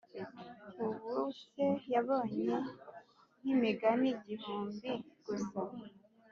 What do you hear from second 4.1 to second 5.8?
gihumbi gusa